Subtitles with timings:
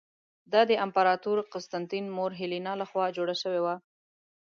[0.53, 3.75] دا د امپراتور قسطنطین مور هیلینا له خوا جوړه شوې وه.